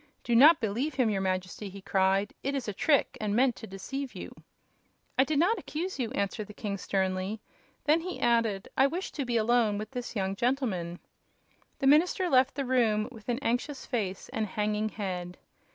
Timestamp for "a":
2.67-2.73